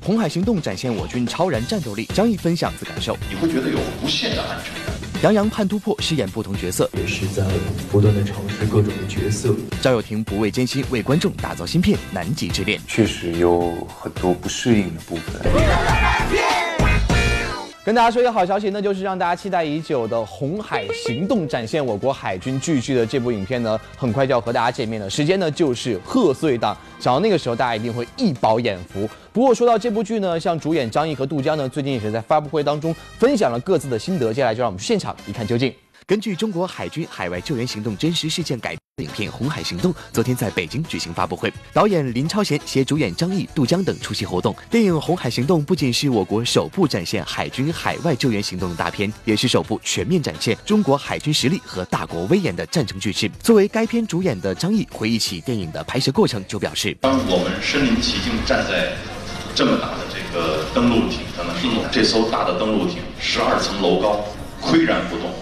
[0.00, 3.16] 红海行动展现我军超然战斗力，张毅分享自感受。
[3.28, 4.94] 你会觉得有无限的安全感。
[5.22, 7.42] 杨洋盼突破，饰演不同角色，也是在
[7.90, 9.54] 不断的尝试各种的角色。
[9.80, 15.40] 赵又廷不畏艰辛，为观众打造新片《南极之恋》，确实有很多不适应的部分。
[17.84, 25.10] 跟大家说一个好消息，那就是让大家期待已久的《红海行动》展现我国海军巨巨的这部影片呢，很快就要和大家见面了。
[25.10, 29.06] 时间呢就是贺岁档，想到那个时候，大家一定会一饱眼福。
[29.34, 34.32] 不过说到这部剧呢，像主演张译和杜江呢，最近也是在发布会当中分享了各自的心得。
[34.32, 35.70] 接下来就让我们去现场一看究竟。
[36.06, 44.54] 根据中国海军海外救援行动真实事件改编的影片《红海行动》，昨天在北京举行发布会，导演林超贤携主演张译、杜江等出席活动。
[44.70, 53.30] 电影《红海行动》不仅是我国首部展现海军海外救援行动的大片，也是首部全面展现中国海军实力和大国威严的战争巨制。
[53.42, 58.92] 作为该片主演的张译回忆起电影的拍摄过程，就表示：“当我们身临其境站在
[59.54, 64.22] 这么大的这个登陆艇上的时候，这艘大的登陆艇十二层楼高，
[64.60, 65.32] 岿然不动。”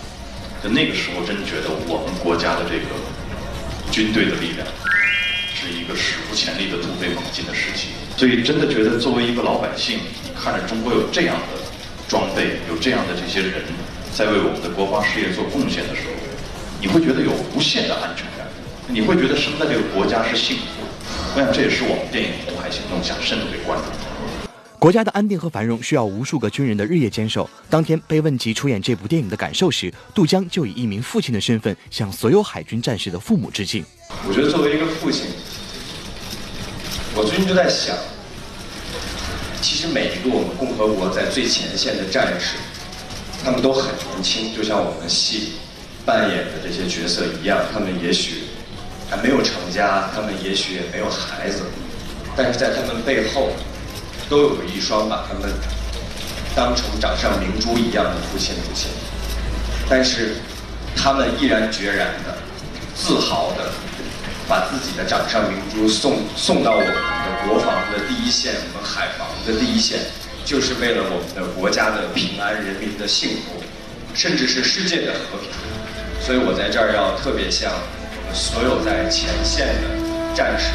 [0.69, 2.95] 那个时候，真觉得我们国家的这个
[3.91, 4.67] 军队的力量
[5.55, 7.89] 是一个史无前例的突飞猛进的时期。
[8.17, 11.59] 所以，真的觉得作为一个老百姓，你看着中国有这样的
[12.07, 13.65] 装备，有这样的这些人
[14.15, 16.15] 在为我们的国防事业做贡献的时候，
[16.81, 18.47] 你会觉得有无限的安全感，
[18.87, 20.89] 你会觉得生在这个国家是幸福的。
[21.35, 24.52] 我想，这也是我们电影《红海行动》想渗透给观众。
[24.83, 27.49] 国家的安定和繁荣需要无数个军人的日夜坚守。
[27.71, 33.85] 当天被问及出演这部电影的感受时，杜江就以一名父亲的身份向所有海军战士的父母致敬。
[34.27, 35.27] 我觉得作为一个父亲，
[37.15, 37.95] 我最近就在想，
[39.61, 42.57] 其实每一个我们共和国在最前线的战士，
[43.45, 45.53] 他们都很年轻，就像我们戏
[46.05, 48.47] 扮演的这些角色一样，他们也许
[49.09, 51.63] 还没有成家，他们也许也没有孩子，
[52.35, 53.53] 但是在他们背后。
[54.33, 55.53] 都有一双把他们
[56.57, 58.89] 当成掌上明珠一样的父亲母亲，
[59.91, 60.37] 但是
[60.97, 62.39] 他们毅然决然的、
[62.95, 63.71] 自豪的
[64.49, 69.99] 把自己的掌上明珠送送到我们的国防的第一线，我们海防的第一线，
[70.47, 73.63] 就是为了我们的国家的平安、人民的幸福，
[74.15, 75.51] 甚至是世界的和平。
[76.25, 80.73] 所以我在这儿要特别向我们所有在前线的战士，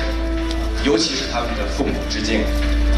[0.85, 2.45] 尤其是他们的父母致敬。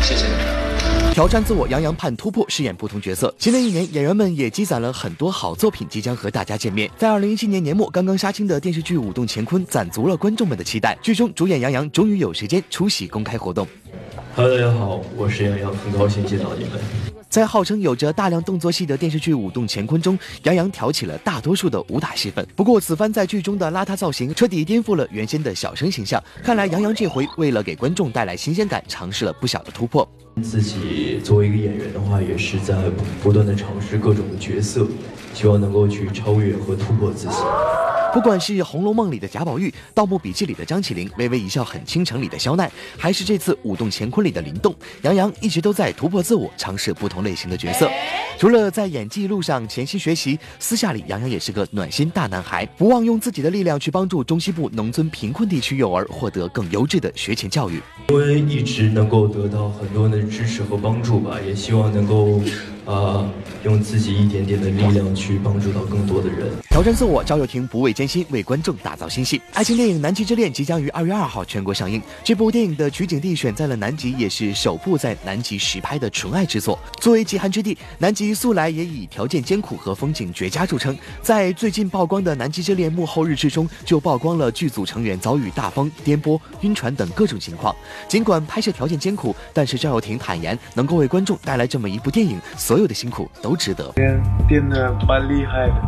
[0.01, 1.13] 谢谢你们。
[1.13, 3.33] 挑战自我，杨洋盼突破，饰演不同角色。
[3.37, 6.89] 新的一年，演员们也积攒了很多好作品，即将和大家见面。
[6.97, 10.97] 在二零一七年年末刚刚杀青的电视剧《舞动乾坤》，攒足了观众们的期待。
[11.01, 13.67] 剧中主演杨洋终于有时间出席公开活动。
[14.35, 17.18] Hello，大家好，我是杨洋，很高兴见到你们。
[17.29, 22.45] 在号称有着大量动作戏的电视剧《舞动乾坤》中，杨洋挑起了大多数的武打戏份。
[22.55, 26.21] 不过，此番在剧中的邋遢造型彻底颠覆了原先的小生形象。
[26.43, 30.09] 看来，杨洋这回为了给观众带来新鲜感，尝试了不小的突破。
[30.41, 32.75] 自己作为一个演员的话，也是在
[33.21, 34.87] 不断的尝试各种的角色，
[35.35, 37.35] 希望能够去超越和突破自己。
[38.11, 47.89] 不管是《红楼梦》里的贾宝玉，《盗墓笔记》里的张起灵，《微微一笑很倾城》里的肖奈，还是这次《舞动乾坤》里的林动，杨洋一直都在突破自我，尝试不同类型的角色。
[48.39, 57.79] 除了在演技路上潜心学习，私下里杨洋也是个暖心大男孩，不忘用自己的力量去帮助中西部农村贫困地区幼儿获得更优质的学前教育。
[58.09, 62.41] 因为一直能够得到很多人的支持和帮助吧，也希望能够。
[62.85, 63.29] 啊，
[63.63, 67.23] 用自己一点点的力量去帮助到更多的人，挑战自我。
[67.23, 69.39] 赵又廷不畏艰辛，为观众打造新戏。
[69.53, 72.01] 爱情电影《南极之恋》即将于二月二号全国上映。
[72.23, 76.79] 这部电影的取景地选在了南极，也是首部在南极实拍的纯爱之作。
[76.99, 80.97] 作为极寒之地，南极素来也以条件艰苦和风景绝佳著称。
[81.21, 87.75] 在最近曝光的《南极之恋》幕后日志中，就曝光了剧组成员遭遇大风、颠簸、晕船等各种情况。
[88.07, 93.91] 尽管拍摄条件艰苦，但是赵又廷坦言，能够为观众带来这么一部电影，所有的辛苦都值得。
[93.93, 95.81] 电电的蛮厉害的，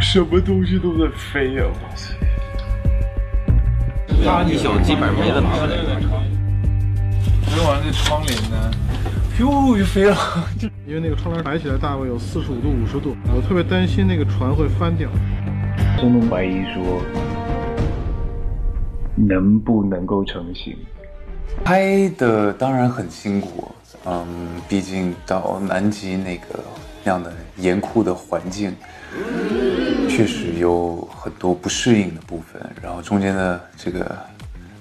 [0.00, 1.62] 什么东西都在飞呀！
[4.24, 5.40] 拉一宿基本没问
[6.00, 6.08] 题。
[7.54, 8.72] 昨晚那窗帘呢，
[9.38, 10.16] 咻就飞了，
[10.84, 15.08] 因为那个窗帘抬起来大概有四十五度、五十度，我特别担心那个船会翻掉。
[15.96, 17.00] 中东怀疑说，
[19.14, 20.76] 能不能够成型？
[21.62, 23.72] 拍的当然很辛苦。
[24.04, 26.62] 嗯，毕竟到南极那个
[27.04, 28.74] 那样的严酷的环境，
[30.08, 32.60] 确实有很多不适应的部分。
[32.82, 34.16] 然后中间的这个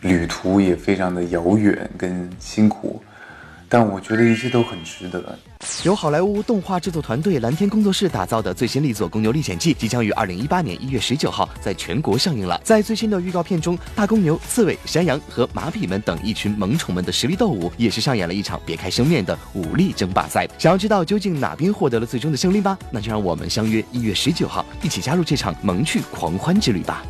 [0.02, 3.02] 旅途也非常的遥远跟辛苦。
[3.70, 5.38] 但我觉得一切都很值得。
[5.84, 12.60] 由好莱坞动画制作团队蓝天工作室打造的最新力作《公牛历险记》即将于二零一八年一月十九号在全国上映了。
[12.64, 20.48] 在最新的预告片中，大公牛、刺猬、山羊和马匹们等一群萌宠们的实力斗舞，也是上演了一场别开生面的武力争霸赛。
[20.60, 22.78] 想要知道究竟哪边获得了最终的胜利吗？
[22.92, 27.04] 那就让我们相约一月十九号，一起加入这场萌趣狂欢之旅吧。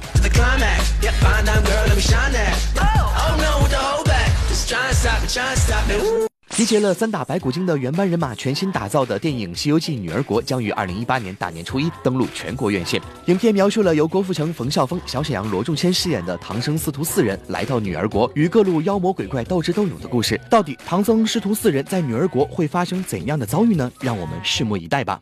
[6.55, 13.01] 集结了三打白骨精的原班人马，全新打造的电影《西游记女儿国》将于二零一八年大年初一登陆全国院线。
[13.25, 20.39] 影片描述了由郭富城、冯绍峰、小沈阳、罗仲谦饰演的唐僧师徒四人来到女儿国，与各路妖魔鬼怪斗智斗勇的故事。
[20.49, 23.91] 到底唐僧师徒四人在女儿国会发生怎样的遭遇呢？
[23.99, 25.19] 让我们拭目以待吧。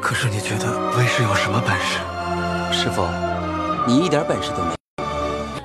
[0.00, 2.82] 可是你觉得为师有什么本事？
[2.82, 3.06] 师傅，
[3.86, 4.83] 你一点本事都没。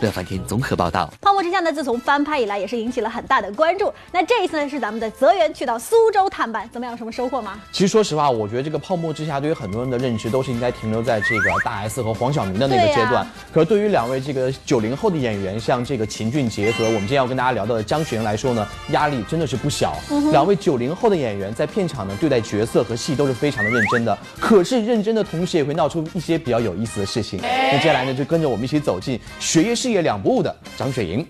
[0.01, 1.11] 乐翻天综合报道。
[1.21, 3.93] 泡沫之夏呢，自从翻拍以来，也是引起了很大的关注。
[4.11, 6.93] 那这一次呢，是咱们的泽源去到苏州探班，怎么样？
[6.93, 7.59] 有什么收获吗？
[7.71, 13.27] 其实说实话，我觉得这个泡沫之夏对于很多人的认知都是应该停留在这个大 S 和黄晓明的那个阶段。
[13.53, 19.97] 可是对于两位这个九零后的演员，像这个秦俊杰和我们今天要跟大家聊到的张雪迎来说呢，压力真的是不小。
[20.31, 24.17] 两位九零后的演员在片场呢，对待角色和戏都是非常的认真的。
[24.39, 27.39] 可是认真的同时，也会闹出一些比较有意思的事情。
[27.41, 30.55] 那接下来呢，就跟着我们一起走进学业事业两不误的。
[30.77, 31.25] 张雪迎。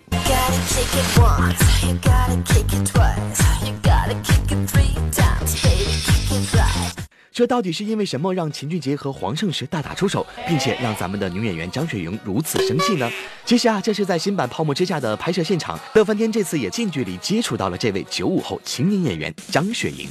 [7.32, 13.10] 这到底是因为什么让秦俊杰和黄圣石大打出手，并且让咱们的女演员张雪迎如此生气呢？
[13.46, 20.06] 其实啊，这是在新版《泡沫之夏》的拍摄现场，乐翻天这次也近距离接触到了这位九五后青年演员张雪迎。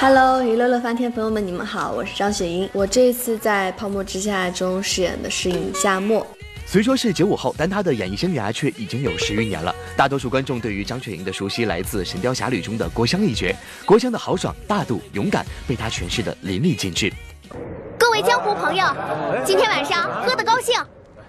[0.00, 2.68] Hello，娱乐乐翻天朋友们，你们好，我是张雪迎。
[2.72, 6.26] 我这次在《泡沫之夏》中饰演的是尹夏沫。
[6.68, 9.72] 虽说是九五后，但他的演艺生涯却已经有十余年了。
[9.96, 13.54] 大多数观众对于张雪迎的熟悉来自《神雕侠侣》中的郭襄一角，
[13.84, 17.12] 郭襄的豪爽、大度、勇敢被他诠释的淋漓尽致。
[17.96, 18.84] 各位江湖朋友，
[19.44, 20.74] 今天晚上喝得高兴，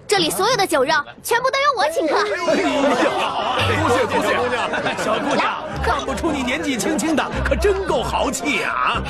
[0.07, 0.91] 这里所有的酒肉
[1.21, 2.15] 全部都由我请客。
[2.23, 9.03] 多谢多谢，小姑娘，看不出你年纪轻轻的，可真够豪气啊！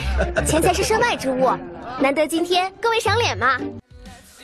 [0.46, 1.50] 钱财是身外之物，
[2.02, 3.58] 难得今天各位赏脸嘛。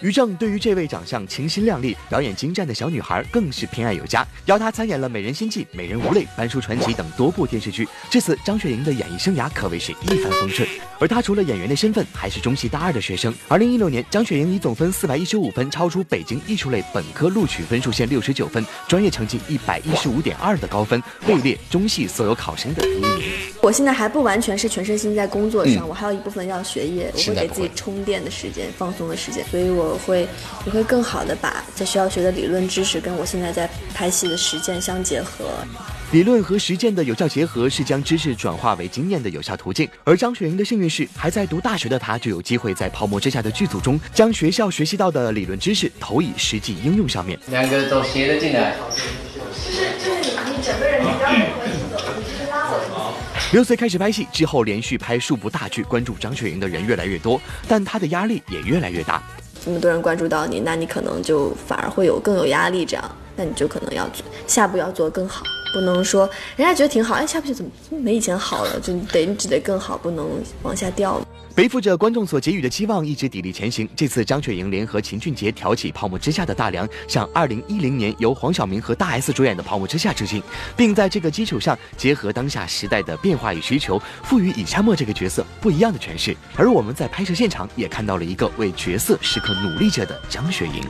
[0.03, 7.88] 于正对于这位长相清新靓丽、表演精湛的小女孩更是偏爱有加，邀她参演了《美人心计》《美人无泪》《班叔传奇》等多部电视剧。
[8.11, 10.67] 至此，张雪迎的演艺生涯可谓是一帆风顺。
[11.00, 13.33] 而她除了演员的身份，还是中戏大二的学生。
[13.47, 23.31] 二零一六年，张雪迎以总分四百一十五分，超出北京艺术类本科录取分数线六十九分，专业成绩一百一十五点二的高分，位列中戏所有考生的第一名。
[23.61, 30.27] 我现在还不完全是全身心在工作上，我还有一部分要学业，我会给自己充电的时间、放松的时间，所以我我会
[30.65, 35.45] 也会更好的把在学校学的理论知识跟我现在在拍戏的实践相结合。
[36.11, 39.87] 理论和实践的有效结合是将知识转化为经验的有效途径。
[40.03, 47.39] 而张雪迎的幸运是，还在读大学的她就有机会在《泡沫之夏》的剧组中，将学校学习到的理论知识投以实际应用上面。
[47.47, 48.75] 两个走斜着进来。
[49.65, 53.13] 就是就是你你整个人你不要往回走，你是拉我。
[53.51, 59.23] 六岁开始拍戏之后，连续拍数部大剧，关注张雪迎的人越来越多，但她的压力也越来越大。
[59.63, 64.06] 这么多人关注到你，那你可能就反而会有更有压力，这样，那你就可能要
[64.45, 65.44] 下步要做更好，
[65.74, 70.27] 不能说人家觉得挺好，哎，下步就怎么没以前好了，就得你只得更好，不能
[70.63, 71.21] 往下掉。
[71.55, 73.88] 背负着观众所给予的期望，一直砥砺前行。
[73.95, 80.41] 这次张雪迎联合秦俊杰挑起《泡沫之夏》的大梁，向2010年由黄晓明和大 S 主演的《泡沫之夏》致敬，
[80.75, 86.36] 并在这个基础上结合当下时代的变化与需求，赋予以夏沫这个角色不一样的诠释。
[86.55, 90.81] 而我们在拍摄现场也看到了一个为角色时刻努力着的张雪迎。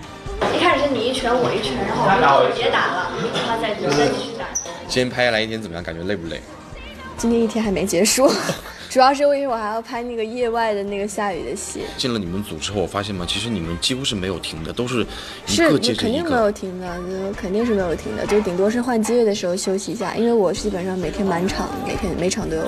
[0.55, 1.75] 一开始是你一拳我一拳，
[2.21, 4.45] 然后我们别打了，然后再再继续打。
[4.87, 5.83] 今天拍下来一天怎么样？
[5.83, 6.41] 感觉累不累？
[7.17, 8.31] 今天一天还没结束。
[8.89, 11.81] 主要是因为我还要拍那个夜外的那个下雨的戏。
[11.97, 15.03] 进了你们组之后，我发现嘛，其实你们几乎是没有停的，都是
[15.47, 20.15] 一是个接着一肯定没有停的，就肯定是没有停的，就顶多是换机位的时候休息一下。
[20.15, 22.63] 因为我基本上每天满场，每天每场都有。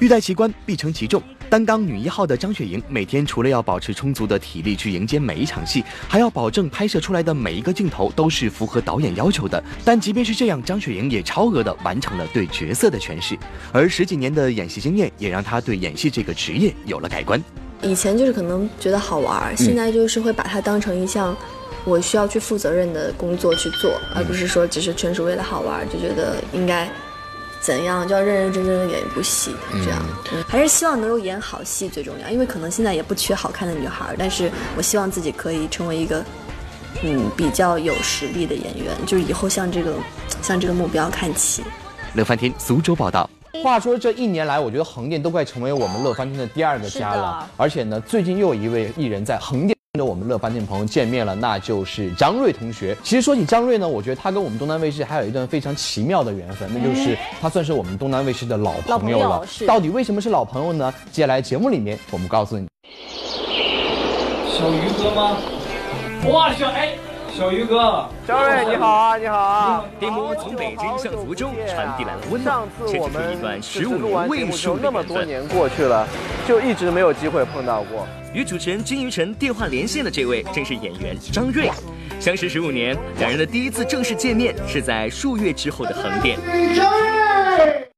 [0.00, 1.22] 欲戴其冠，必承其重。
[1.52, 9.62] 担当女一号的张雪迎，每天除了要保持充足的体力去迎接每一场戏，还要保证拍摄出来的每一个镜头都是符合导演要求的。
[9.84, 13.38] 但即便是这样，张雪迎也超额的完成了对角色的诠释。
[13.70, 17.38] 而十几年的演戏经验，也让她对演戏这个职业有了改观。
[17.82, 21.36] 以前就是可能觉得好玩，现在就是会把它当成一项
[21.84, 26.88] 我需要去负责任的工作去做，而不是说只是纯属为了好玩，就觉得应该。
[27.62, 29.54] 怎样就要认认真真的演一部戏，
[29.84, 30.02] 这样，
[30.48, 32.28] 还是希望能够演好戏最重要。
[32.28, 36.24] 因为可能现在也不缺好看的女孩，但是我希望自己可以成为一个，
[37.02, 39.94] 嗯，比较有实力的演员，就是以后向这个
[40.42, 41.62] 向这个目标看齐。
[42.14, 43.30] 乐翻天苏州报道。
[43.62, 47.48] 话说这一年来，我觉得横店都快成为我们乐翻天的第二个家了。
[47.56, 52.96] 而且呢，最近又有一位艺人在横店跟着我们乐翻天朋友见面了，那就是张睿同学。
[53.02, 59.44] 其实说起张睿呢，我觉得他跟我们东南卫视还有一段非常奇妙的缘分，那就是他算是我们东南卫视的老朋友了。
[59.66, 60.94] 到底为什么是老朋友呢？
[61.12, 62.66] 接下来节目里面我们告诉你。
[64.48, 65.36] 小鱼哥吗？
[66.32, 66.96] 哇，小哎。
[67.34, 69.84] 小鱼哥，张睿你好啊，你好啊！
[69.98, 76.06] 电波从北京向福州传递来了温暖，牵出一段十五年未数那么多年过去了，
[76.46, 78.06] 就一直没有机会碰到过。
[78.34, 81.70] 与主持人金鱼晨电话连线的这位，正是演员张睿。
[82.20, 86.38] 相识十五年，两人的第一次正式见面是在数月之后的横店。
[86.76, 87.91] 张睿。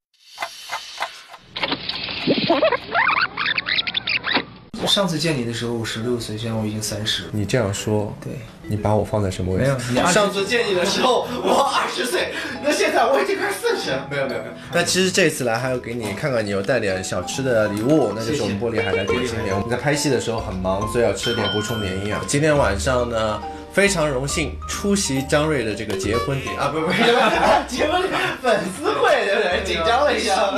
[4.95, 7.25] 上次见你的时候我十六岁，现在我已经三十。
[7.33, 8.33] 你这样说，对，
[8.69, 9.77] 你把我放在什么位置？
[9.93, 12.33] 没有，上次见你的时候我二十岁，
[12.63, 13.91] 那现在我已经快四十。
[14.09, 14.53] 没有没有没有。
[14.73, 19.53] 那其实这次来还要给你看看，你有带点小吃的礼物，那就是我们玻璃海苔点心点。
[19.53, 22.25] 我们在拍戏的时候很忙，所以要吃点补充点营养。
[22.29, 23.43] 今天晚上呢？
[23.75, 26.93] 非常荣幸出席张睿的这个结婚典啊，不不不，
[27.67, 28.03] 结婚
[28.41, 29.65] 粉丝会对不对？
[29.65, 30.53] 紧张了一下，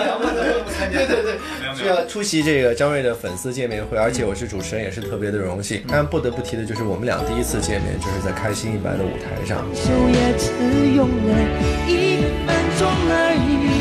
[0.92, 1.38] 对对对，
[1.74, 5.82] 需要出席这个张睿的粉丝见面会，而且我是主持人，也是特别的荣幸。
[5.88, 9.64] 但不得不提的就是我们俩第一次见面，就是在开心一百的舞台上。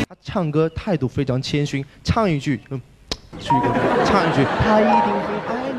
[0.08, 2.80] 他唱歌态度非常谦逊，唱一句，嗯，
[3.38, 3.68] 去一个，
[4.06, 5.72] 唱一句，他一定会爱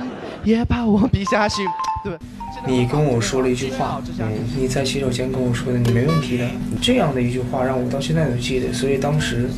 [0.44, 1.64] 你，也把我比下去，
[2.04, 2.16] 对。
[2.66, 6.48] 你跟我说了一句话，嗯，你在洗手间跟我说的，你没问题的。
[6.82, 9.50] 这样的一句话让我到现在都记得，所以当时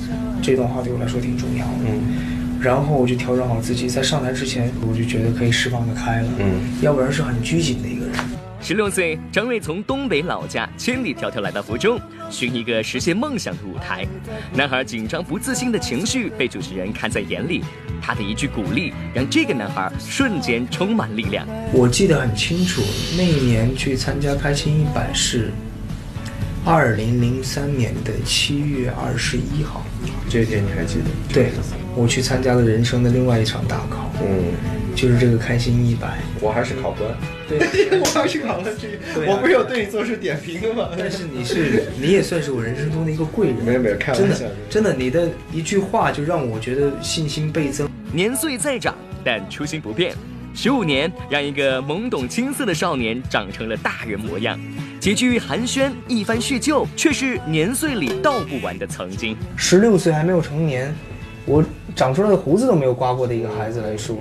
[0.42, 1.86] 这段话对我来说挺重要的。
[1.88, 6.30] 嗯，然后我就调整好自己，在上台之前，我就觉得可以释放的开了。
[6.40, 7.99] 嗯，要不然是很拘谨的一。
[8.70, 12.00] 十六岁，张睿从东北老家千里迢迢来到福州，
[12.30, 14.06] 寻一个实现梦想的舞台。
[14.54, 17.64] 男孩紧张不自信的情绪被主持人看在眼里，
[18.00, 21.48] 他的一句鼓励让这个男孩瞬间充满力量。
[21.74, 22.84] 我记得很清楚，
[23.18, 25.50] 那一年去参加开心一百是
[26.64, 29.84] 二零零三年的七月二十一号。
[30.30, 31.34] 这一天你还记得？
[31.34, 31.50] 对，
[31.96, 34.12] 我去参加了人生的另外一场大考。
[34.22, 34.79] 嗯。
[35.00, 37.10] 就是这个开心一百，我还是考官，
[37.48, 37.58] 对，
[38.02, 40.90] 我还是考官这个，我不是有对你做出点评的吗？
[40.98, 47.90] 但是你是，你也算是我人生中的一个贵人，没有没有，开玩笑，真的，你的一句话就让我觉得信心倍增。
[48.12, 50.14] 年岁在长，但初心不变，
[50.54, 54.60] 十五年让一个懵懂青涩的少年长成了大人模样，
[55.00, 59.38] 几句寒暄，一番叙旧，却是年岁里道不完的曾经。
[59.56, 60.94] 十六岁还没有成年，
[61.46, 61.64] 我
[61.96, 64.18] 长出来的胡子都没有刮过的一个孩子来说。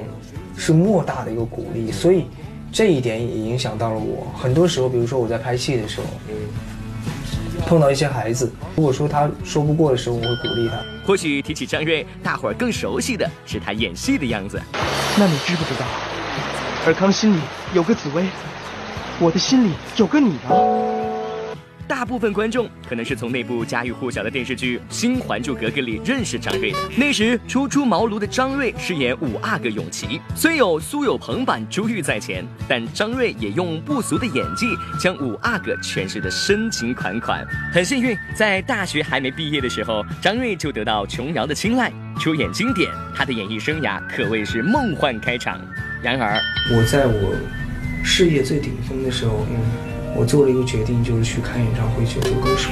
[0.59, 2.25] 是莫大的一个鼓励，所以
[2.73, 4.27] 这一点也影响到了我。
[4.37, 6.35] 很多时候，比如说我在拍戏的时候，嗯，
[7.65, 10.85] 碰到一些孩子，如果说他说不过的时候，我会鼓励他。
[11.07, 14.61] 或许提起张睿，大伙儿更熟悉的是他演戏的样子。
[15.17, 15.87] 那你知不知道，
[16.87, 17.41] 尔康心里
[17.73, 18.27] 有个紫薇，
[19.21, 20.98] 我的心里有个你呢？
[21.89, 26.79] 大部分观众可能是从那部家喻户晓的电视剧《新还珠格格》里认识张睿的。
[26.95, 34.67] 那时初出茅庐的张睿饰演五阿哥永琪，虽有苏有朋版珠玉在前，但张睿也用不俗的演技
[35.01, 37.43] 将五阿哥诠释的深情款款。
[37.73, 41.91] 很幸运，在大学还没毕业的时候，张睿就得到琼瑶的青睐，
[42.21, 42.93] 出演经典。
[43.15, 45.59] 他的演艺生涯可谓是梦幻开场。
[46.03, 46.39] 然而，
[46.71, 47.35] 我在我
[48.05, 49.98] 事业最顶峰的时候，嗯。
[50.19, 52.71] 我做了一个决定，就是去看演唱会，去做歌手。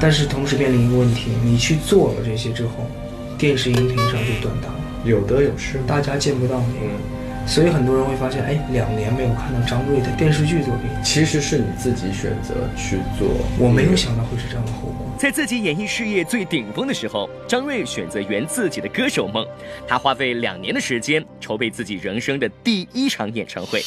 [0.00, 2.90] 但是同时面临一个问题，你去做了这些之后，
[3.38, 6.74] 电视荧屏上就断档了，有得有失，大家见不到你。
[6.82, 10.90] 嗯，所以很多人会发现，哎，两年没有看到张睿的电视剧作品。
[11.04, 15.06] 其实是你自己选择去做，我没有想到会是这样的后果。
[15.16, 19.46] 在自己演艺事业最顶峰的时候，张睿选择圆自己的歌手梦，
[19.86, 23.80] 他花费两年的时间筹备自己人生的第一场演唱会。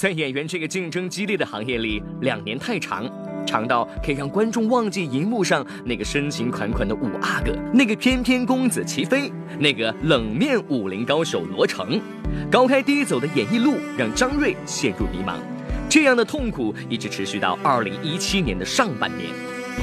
[0.00, 3.06] 在演员这个竞争激烈的行业里，两年太长，
[3.46, 12.00] 长到可以让观众忘记荧幕上那个深情款款的五阿哥，那个翩翩公子齐飞，那个冷面武林高手罗成。
[12.50, 15.34] 高开低走的演艺路让张睿陷入迷茫，
[15.86, 19.28] 这样的痛苦一直持续到二零一七年的上半年。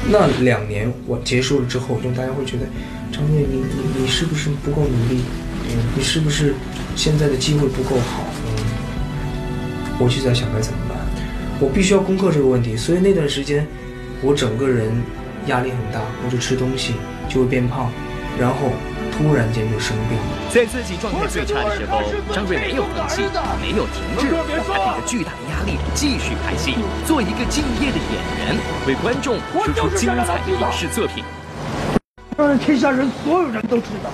[0.10, 2.66] 那两年我结束了之后，就大家会觉得，
[3.12, 5.22] 张睿，你你你是不是不够努力？
[5.70, 6.56] 嗯，你是不是
[6.96, 8.24] 现在的机会不够好？
[10.00, 10.98] 我就在想该怎么办，
[11.60, 13.66] 我必须要攻克这个问题，所以那段时间，
[14.22, 14.92] 我整个人
[15.48, 16.94] 压力很大，我就吃东西
[17.28, 17.90] 就会变胖，
[18.40, 18.72] 然后
[19.12, 20.24] 突然间就生病了。
[20.54, 22.02] 在自己状态最差的时候，
[22.32, 23.22] 张瑞没有放弃，
[23.60, 24.30] 没有停滞，
[24.68, 26.76] 他顶着巨大的压力继续拍戏，
[27.06, 31.24] 做一个敬业的演员，为观众输出精彩的影视作品。
[32.38, 34.12] 让天下人所有人都知道，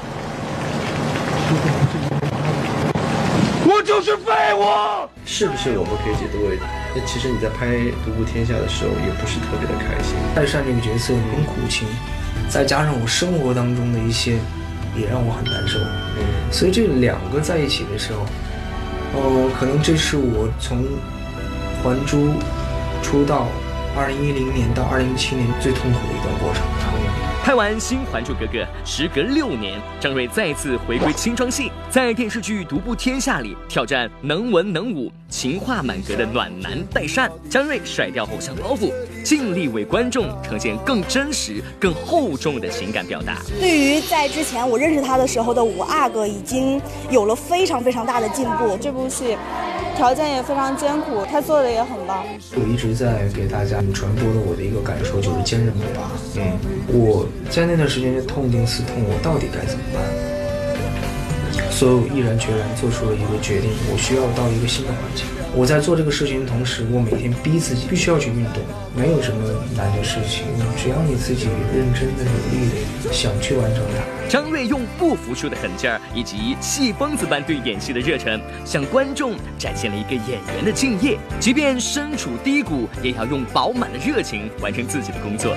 [3.74, 4.64] 我就是废物。
[5.26, 6.60] 是不是我们可以解读为，
[6.96, 7.66] 那其实你在拍
[8.06, 10.14] 《独步天下》的时候，也不是特别的开心。
[10.36, 11.88] 戴善这个角色很苦情，
[12.50, 14.34] 再加上我生活当中的一些，
[14.96, 15.80] 也让我很难受。
[15.80, 18.26] 嗯，所以这两个在一起的时候，
[19.16, 20.84] 呃，可能这是我从
[21.82, 22.28] 《还珠》
[23.02, 23.48] 出道，
[23.98, 26.62] 二零一零年到二零一七年最痛苦的一段过程。
[27.44, 37.30] 拍完《新还珠格格》，时隔六年，张睿再次回归清装戏，在电视剧《独步天下》里挑战能文能武、情话满格的暖男代善。
[37.50, 43.42] 张睿甩掉偶像包袱，尽力为观众呈现更真实、更厚重的情感表达。
[43.60, 48.78] 对于在之前我认识他的时候的五阿哥，已经有了非常非常大的进步。
[48.82, 49.38] 这部戏
[49.96, 52.24] 条件也非常艰苦，他做的也很棒。
[52.56, 56.12] 我一直在给大家传播的我的一个感受就是坚韧不拔。
[56.36, 57.26] 嗯，我。
[57.50, 60.02] 在那段时间就痛定思痛，我到底该怎么办？
[61.70, 65.26] 所以我毅然决然做出了一个决定，我需要到一个新的环境。
[65.56, 68.64] 我在做这个事情的同时，我每天逼自己必须要去运动，
[68.96, 69.38] 没有什么
[69.78, 72.70] 难的事情，只要你自己认真的、努力
[73.12, 74.04] 想去完成它。
[74.28, 85.56] 张瑞用不服输的狠劲儿以及戏疯子般对演戏的热忱，向观众展现了一个演员的敬业，即便身处低谷，也要用饱满的热情完成自己的工作。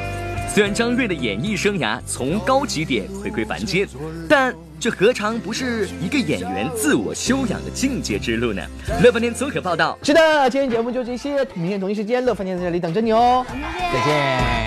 [0.56, 3.86] 虽然张睿的演艺生涯从高级点回归凡间，
[4.26, 8.62] 但这何尝不是一个演员自我修养的境界之路呢？
[9.02, 9.98] 乐翻天综合报道。
[10.02, 13.44] 是的，今天节目就这些，明天同一时间乐翻天在这里等着你哦。
[13.52, 14.65] 再见。